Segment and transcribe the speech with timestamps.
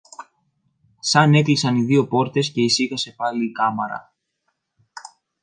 [0.99, 4.13] Σαν έκλεισαν οι δυο πόρτες και ησύχασε πάλι η κάμαρα